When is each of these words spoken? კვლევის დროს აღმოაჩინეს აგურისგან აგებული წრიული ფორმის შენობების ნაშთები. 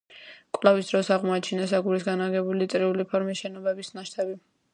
კვლევის 0.57 0.87
დროს 0.93 1.11
აღმოაჩინეს 1.15 1.75
აგურისგან 1.81 2.25
აგებული 2.29 2.69
წრიული 2.75 3.07
ფორმის 3.13 3.45
შენობების 3.45 3.95
ნაშთები. 4.01 4.39